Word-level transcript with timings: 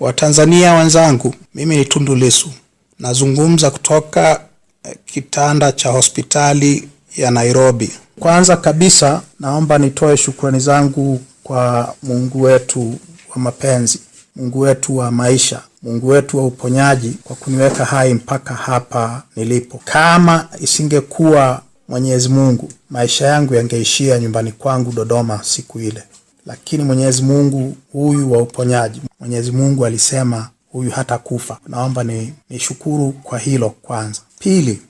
Watanzania 0.00 0.74
wenzangu, 0.74 1.34
mimi 1.54 1.76
ni 1.76 1.84
Tundu 1.84 2.14
Lissu, 2.14 2.50
nazungumza 2.98 3.70
kutoka 3.70 4.40
eh, 4.84 4.96
kitanda 5.06 5.72
cha 5.72 5.88
hospitali 5.90 6.88
ya 7.16 7.30
Nairobi. 7.30 7.90
Kwanza 8.20 8.56
kabisa, 8.56 9.22
naomba 9.40 9.78
nitoe 9.78 10.16
shukrani 10.16 10.60
zangu 10.60 11.20
kwa 11.42 11.94
Mungu 12.02 12.42
wetu 12.42 12.94
wa 13.30 13.36
mapenzi, 13.42 14.00
Mungu 14.36 14.60
wetu 14.60 14.96
wa 14.96 15.10
maisha, 15.10 15.60
Mungu 15.82 16.08
wetu 16.08 16.38
wa 16.38 16.46
uponyaji 16.46 17.16
kwa 17.24 17.36
kuniweka 17.36 17.84
hai 17.84 18.14
mpaka 18.14 18.54
hapa 18.54 19.22
nilipo. 19.36 19.80
Kama 19.84 20.48
isingekuwa 20.60 21.62
Mwenyezi 21.88 22.28
Mungu, 22.28 22.68
maisha 22.90 23.26
yangu 23.26 23.54
yangeishia 23.54 24.18
nyumbani 24.18 24.52
kwangu 24.52 24.92
Dodoma 24.92 25.40
siku 25.44 25.80
ile 25.80 26.02
lakini 26.46 26.84
Mwenyezi 26.84 27.22
Mungu 27.22 27.76
huyu 27.92 28.32
wa 28.32 28.38
uponyaji, 28.42 29.00
Mwenyezi 29.20 29.52
Mungu 29.52 29.86
alisema 29.86 30.48
huyu 30.72 30.90
hata 30.90 31.18
kufa. 31.18 31.58
Naomba 31.66 32.04
ni 32.04 32.34
nishukuru 32.50 33.12
kwa 33.12 33.38
hilo 33.38 33.70
kwanza. 33.70 34.20
Pili, 34.38 34.82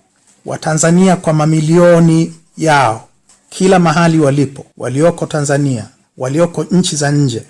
Watanzania 0.46 1.16
kwa 1.16 1.32
mamilioni 1.32 2.34
yao 2.56 3.08
kila 3.48 3.78
mahali 3.78 4.18
walipo, 4.18 4.66
walioko 4.76 5.26
Tanzania, 5.26 5.86
walioko 6.18 6.64
nchi 6.64 6.96
za 6.96 7.10
nje, 7.10 7.42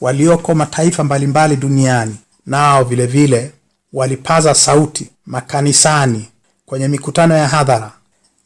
walioko 0.00 0.54
mataifa 0.54 1.04
mbalimbali 1.04 1.56
duniani, 1.56 2.16
nao 2.46 2.84
vilevile 2.84 3.36
vile 3.38 3.52
walipaza 3.92 4.54
sauti 4.54 5.10
makanisani, 5.26 6.28
kwenye 6.66 6.88
mikutano 6.88 7.36
ya 7.36 7.48
hadhara, 7.48 7.92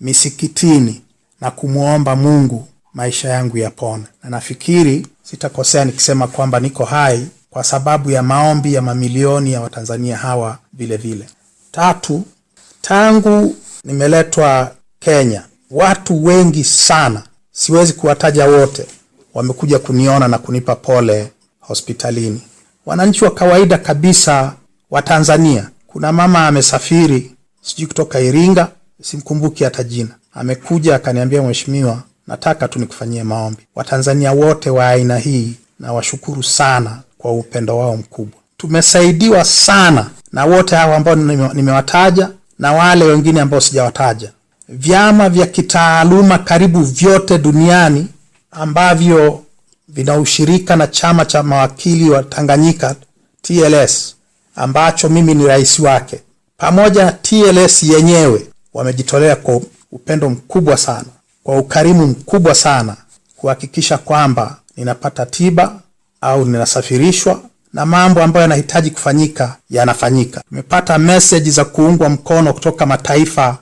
misikitini 0.00 1.00
na 1.40 1.50
kumwomba 1.50 2.16
Mungu 2.16 2.68
maisha 2.94 3.28
yangu 3.28 3.58
yapone, 3.58 4.04
na 4.22 4.30
nafikiri 4.30 5.06
sitakosea 5.22 5.84
nikisema 5.84 6.26
kwamba 6.26 6.60
niko 6.60 6.84
hai 6.84 7.26
kwa 7.50 7.64
sababu 7.64 8.10
ya 8.10 8.22
maombi 8.22 8.74
ya 8.74 8.82
mamilioni 8.82 9.52
ya 9.52 9.60
Watanzania 9.60 10.16
hawa 10.16 10.58
vile 10.72 10.96
vile. 10.96 11.26
Tatu, 11.72 12.22
tangu 12.82 13.56
nimeletwa 13.84 14.72
Kenya, 15.00 15.44
watu 15.70 16.24
wengi 16.24 16.64
sana, 16.64 17.22
siwezi 17.52 17.92
kuwataja 17.92 18.46
wote, 18.46 18.86
wamekuja 19.34 19.78
kuniona 19.78 20.28
na 20.28 20.38
kunipa 20.38 20.76
pole 20.76 21.30
hospitalini. 21.60 22.40
Wananchi 22.86 23.24
wa 23.24 23.30
kawaida 23.30 23.78
kabisa 23.78 24.52
wa 24.90 25.02
Tanzania, 25.02 25.70
kuna 25.86 26.12
mama 26.12 26.46
amesafiri 26.46 27.34
sijui 27.62 27.86
kutoka 27.86 28.20
Iringa, 28.20 28.68
simkumbuki 29.02 29.64
hata 29.64 29.82
jina, 29.82 30.14
amekuja 30.34 30.94
akaniambia, 30.94 31.42
mheshimiwa 31.42 32.02
nataka 32.26 32.68
tu 32.68 32.78
nikufanyie 32.78 33.22
maombi. 33.24 33.62
Watanzania 33.74 34.32
wote 34.32 34.70
wa 34.70 34.88
aina 34.88 35.18
hii 35.18 35.54
nawashukuru 35.80 36.42
sana 36.42 36.98
kwa 37.20 37.32
upendo 37.32 37.78
wao 37.78 37.96
mkubwa. 37.96 38.40
Tumesaidiwa 38.56 39.44
sana 39.44 40.10
na 40.32 40.44
wote 40.44 40.76
hawa 40.76 40.96
ambao 40.96 41.14
nime- 41.14 41.50
nimewataja 41.54 42.28
na 42.58 42.72
wale 42.72 43.04
wengine 43.04 43.40
ambao 43.40 43.60
sijawataja. 43.60 44.32
Vyama 44.68 45.28
vya 45.28 45.46
kitaaluma 45.46 46.38
karibu 46.38 46.80
vyote 46.82 47.38
duniani 47.38 48.06
ambavyo 48.50 49.42
vina 49.88 50.18
ushirika 50.18 50.76
na 50.76 50.86
chama 50.86 51.24
cha 51.24 51.42
mawakili 51.42 52.10
wa 52.10 52.22
Tanganyika 52.22 52.94
TLS, 53.42 54.14
ambacho 54.56 55.08
mimi 55.08 55.34
ni 55.34 55.46
rais 55.46 55.78
wake, 55.78 56.20
pamoja 56.58 57.04
na 57.04 57.12
TLS 57.12 57.82
yenyewe 57.82 58.46
wamejitolea 58.74 59.36
kwa 59.36 59.60
upendo 59.92 60.30
mkubwa 60.30 60.76
sana 60.76 61.04
kwa 61.44 61.58
ukarimu 61.58 62.06
mkubwa 62.06 62.54
sana 62.54 62.96
kuhakikisha 63.36 63.98
kwamba 63.98 64.56
ninapata 64.76 65.26
tiba 65.26 65.80
au 66.20 66.44
ninasafirishwa 66.44 67.40
na 67.72 67.86
mambo 67.86 68.22
ambayo 68.22 68.42
yanahitaji 68.42 68.90
kufanyika 68.90 69.56
yanafanyika. 69.70 70.42
Tumepata 70.48 70.98
meseji 70.98 71.50
za 71.50 71.64
kuungwa 71.64 72.08
mkono 72.08 72.52
kutoka 72.52 72.86
mataifa 72.86 73.58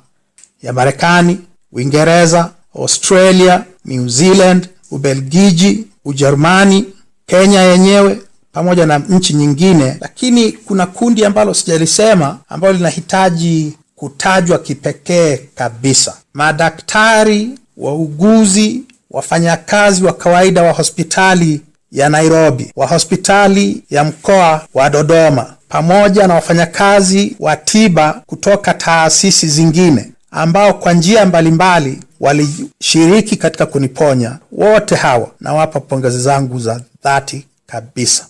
ya 0.63 0.73
Marekani, 0.73 1.41
Uingereza, 1.73 2.51
Australia, 2.77 3.65
New 3.85 4.09
Zealand, 4.09 4.69
Ubelgiji, 4.91 5.85
Ujerumani, 6.05 6.85
Kenya 7.27 7.61
yenyewe 7.63 8.19
pamoja 8.53 8.87
na 8.87 8.99
nchi 8.99 9.35
nyingine, 9.35 9.97
lakini 10.01 10.53
kuna 10.53 10.87
kundi 10.87 11.25
ambalo 11.25 11.55
sijalisema 11.55 12.39
ambalo 12.49 12.73
linahitaji 12.73 13.77
kutajwa 13.97 14.59
kipekee 14.59 15.37
kabisa: 15.55 16.17
madaktari, 16.35 17.51
wauguzi, 17.77 18.83
wafanyakazi 19.11 20.05
wa 20.05 20.13
kawaida 20.13 20.63
wa 20.63 20.73
hospitali 20.73 21.61
ya 21.93 22.09
Nairobi, 22.09 22.73
wa 22.77 22.87
hospitali 22.87 23.83
ya 23.91 24.05
mkoa 24.05 24.67
wa 24.75 24.91
Dodoma, 24.91 25.55
pamoja 25.69 26.27
na 26.27 26.35
wafanyakazi 26.35 27.37
wa 27.41 27.57
tiba 27.57 28.23
kutoka 28.27 28.75
taasisi 28.75 29.49
zingine 29.49 30.13
ambao 30.31 30.75
kwa 30.75 30.93
njia 30.93 31.27
mbalimbali 31.27 31.99
walishiriki 32.21 33.37
katika 33.37 33.67
kuniponya. 33.67 34.39
Wote 34.53 34.95
hawa 34.95 35.31
nawapa 35.41 35.81
pongezi 35.81 36.21
zangu 36.21 36.59
za 36.59 36.81
dhati 37.05 37.47
kabisa. 37.67 38.27